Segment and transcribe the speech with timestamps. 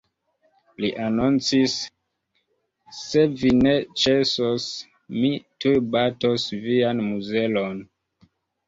[0.85, 1.75] Li anoncis;
[3.01, 4.67] "Se vi ne ĉesos,
[5.21, 7.89] mi tuj batos vian muzelon!".